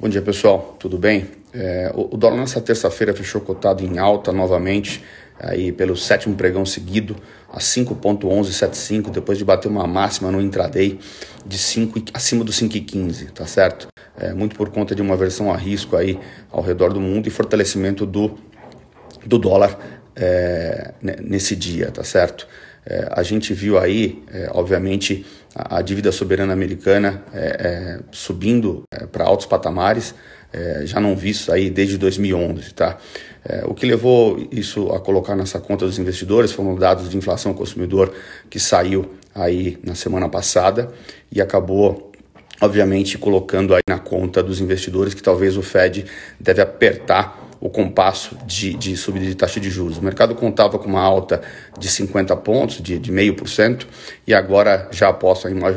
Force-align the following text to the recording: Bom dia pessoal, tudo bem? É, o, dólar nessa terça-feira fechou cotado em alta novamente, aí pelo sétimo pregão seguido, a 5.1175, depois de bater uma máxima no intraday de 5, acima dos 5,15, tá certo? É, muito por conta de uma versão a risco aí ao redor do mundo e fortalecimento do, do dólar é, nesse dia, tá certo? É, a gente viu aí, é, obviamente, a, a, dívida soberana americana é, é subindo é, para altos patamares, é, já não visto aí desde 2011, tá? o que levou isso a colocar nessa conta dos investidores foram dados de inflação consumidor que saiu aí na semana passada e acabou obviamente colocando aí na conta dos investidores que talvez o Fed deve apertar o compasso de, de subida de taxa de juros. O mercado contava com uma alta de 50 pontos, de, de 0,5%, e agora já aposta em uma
Bom 0.00 0.08
dia 0.08 0.22
pessoal, 0.22 0.76
tudo 0.78 0.96
bem? 0.96 1.26
É, 1.52 1.90
o, 1.92 2.16
dólar 2.16 2.36
nessa 2.36 2.60
terça-feira 2.60 3.12
fechou 3.12 3.40
cotado 3.40 3.84
em 3.84 3.98
alta 3.98 4.30
novamente, 4.30 5.02
aí 5.36 5.72
pelo 5.72 5.96
sétimo 5.96 6.36
pregão 6.36 6.64
seguido, 6.64 7.16
a 7.52 7.58
5.1175, 7.58 9.10
depois 9.10 9.36
de 9.38 9.44
bater 9.44 9.66
uma 9.66 9.88
máxima 9.88 10.30
no 10.30 10.40
intraday 10.40 11.00
de 11.44 11.58
5, 11.58 12.00
acima 12.14 12.44
dos 12.44 12.60
5,15, 12.60 13.32
tá 13.32 13.44
certo? 13.44 13.88
É, 14.16 14.32
muito 14.32 14.54
por 14.54 14.70
conta 14.70 14.94
de 14.94 15.02
uma 15.02 15.16
versão 15.16 15.52
a 15.52 15.56
risco 15.56 15.96
aí 15.96 16.16
ao 16.48 16.62
redor 16.62 16.92
do 16.92 17.00
mundo 17.00 17.26
e 17.26 17.30
fortalecimento 17.30 18.06
do, 18.06 18.38
do 19.26 19.36
dólar 19.36 19.76
é, 20.14 20.94
nesse 21.02 21.56
dia, 21.56 21.90
tá 21.90 22.04
certo? 22.04 22.46
É, 22.90 23.06
a 23.12 23.22
gente 23.22 23.52
viu 23.52 23.78
aí, 23.78 24.22
é, 24.32 24.48
obviamente, 24.50 25.26
a, 25.54 25.76
a, 25.76 25.82
dívida 25.82 26.10
soberana 26.10 26.54
americana 26.54 27.22
é, 27.34 27.98
é 28.00 28.00
subindo 28.10 28.82
é, 28.90 29.04
para 29.04 29.24
altos 29.24 29.44
patamares, 29.44 30.14
é, 30.50 30.86
já 30.86 30.98
não 30.98 31.14
visto 31.14 31.52
aí 31.52 31.68
desde 31.68 31.98
2011, 31.98 32.72
tá? 32.72 32.96
o 33.64 33.72
que 33.72 33.86
levou 33.86 34.46
isso 34.52 34.90
a 34.90 35.00
colocar 35.00 35.34
nessa 35.34 35.58
conta 35.58 35.86
dos 35.86 35.98
investidores 35.98 36.52
foram 36.52 36.74
dados 36.74 37.08
de 37.08 37.16
inflação 37.16 37.54
consumidor 37.54 38.12
que 38.50 38.60
saiu 38.60 39.14
aí 39.34 39.78
na 39.82 39.94
semana 39.94 40.28
passada 40.28 40.90
e 41.32 41.40
acabou 41.40 42.12
obviamente 42.60 43.16
colocando 43.16 43.74
aí 43.74 43.80
na 43.88 43.98
conta 43.98 44.42
dos 44.42 44.60
investidores 44.60 45.14
que 45.14 45.22
talvez 45.22 45.56
o 45.56 45.62
Fed 45.62 46.04
deve 46.38 46.60
apertar 46.60 47.37
o 47.60 47.68
compasso 47.68 48.36
de, 48.46 48.74
de 48.74 48.96
subida 48.96 49.26
de 49.26 49.34
taxa 49.34 49.58
de 49.58 49.68
juros. 49.70 49.98
O 49.98 50.02
mercado 50.02 50.34
contava 50.34 50.78
com 50.78 50.88
uma 50.88 51.02
alta 51.02 51.42
de 51.78 51.88
50 51.88 52.36
pontos, 52.36 52.80
de, 52.80 52.98
de 52.98 53.12
0,5%, 53.12 53.86
e 54.26 54.34
agora 54.34 54.88
já 54.90 55.08
aposta 55.08 55.50
em 55.50 55.54
uma 55.54 55.70